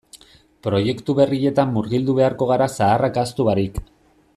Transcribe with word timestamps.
Proiektu 0.67 1.15
berrietan 1.19 1.71
murgildu 1.75 2.17
beharko 2.21 2.51
gara 2.53 2.69
zaharrak 2.79 3.21
ahaztu 3.25 3.49
barik. 3.53 3.83